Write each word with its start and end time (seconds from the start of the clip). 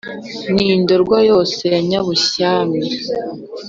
N'i 0.53 0.67
Ndorwa 0.81 1.17
yose 1.29 1.61
ya 1.73 1.79
Nyabushyami 1.87 2.79